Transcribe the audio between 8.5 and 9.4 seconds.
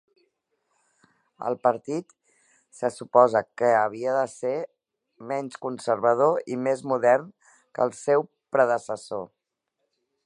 predecessor.